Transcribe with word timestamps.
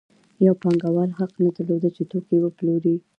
یو 0.45 0.53
پانګوال 0.61 1.09
حق 1.19 1.31
نه 1.43 1.49
درلود 1.55 1.83
چې 1.95 2.03
توکي 2.11 2.37
وپلوري 2.41 2.95